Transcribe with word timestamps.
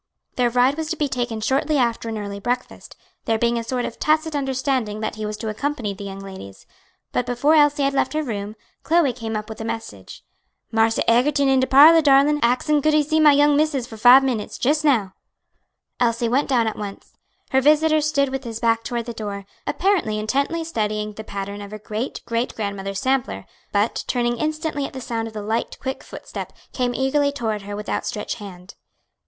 Their 0.35 0.49
ride 0.49 0.77
was 0.77 0.89
to 0.89 0.95
be 0.95 1.07
taken 1.07 1.41
shortly 1.41 1.77
after 1.77 2.09
an 2.09 2.17
early 2.17 2.39
breakfast, 2.39 2.95
there 3.25 3.37
being 3.37 3.59
a 3.59 3.63
sort 3.63 3.85
of 3.85 3.99
tacit 3.99 4.35
understanding 4.35 4.99
that 5.01 5.13
he 5.13 5.27
was 5.27 5.37
to 5.37 5.47
accompany 5.47 5.93
the 5.93 6.03
young 6.03 6.17
ladies; 6.21 6.65
but 7.11 7.27
before 7.27 7.53
Elsie 7.53 7.83
had 7.83 7.93
left 7.93 8.13
her 8.13 8.23
room, 8.23 8.55
Chloe 8.81 9.13
came 9.13 9.35
up 9.35 9.47
with 9.47 9.61
a 9.61 9.63
message. 9.63 10.23
"Marse 10.71 10.99
Egerton 11.07 11.47
in 11.47 11.59
de 11.59 11.67
parlor, 11.67 12.01
darlin', 12.01 12.39
axin 12.41 12.81
could 12.81 12.95
he 12.95 13.03
see 13.03 13.19
my 13.19 13.31
young 13.31 13.55
missis 13.55 13.85
for 13.85 13.95
five 13.95 14.23
minutes, 14.23 14.57
just 14.57 14.83
now." 14.83 15.13
Elsie 15.99 16.27
went 16.27 16.49
down 16.49 16.65
at 16.65 16.79
once. 16.79 17.13
Her 17.51 17.61
visitor 17.61 18.01
stood 18.01 18.29
with 18.29 18.43
his 18.43 18.59
back 18.59 18.83
toward 18.83 19.05
the 19.05 19.13
door, 19.13 19.45
apparently 19.67 20.17
intently 20.17 20.63
studying 20.63 21.13
the 21.13 21.23
pattern 21.23 21.61
of 21.61 21.69
her 21.69 21.77
great 21.77 22.23
great 22.25 22.55
grandmother's 22.55 22.99
sampler, 22.99 23.45
but 23.71 24.03
turning 24.07 24.37
instantly 24.37 24.87
at 24.87 24.93
the 24.93 24.99
sound 24.99 25.27
of 25.27 25.35
the 25.35 25.43
light, 25.43 25.77
quick 25.79 26.03
footstep, 26.03 26.53
came 26.73 26.95
eagerly 26.95 27.31
toward 27.31 27.61
her 27.61 27.75
with 27.75 27.87
outstretched 27.87 28.37
hand. 28.39 28.73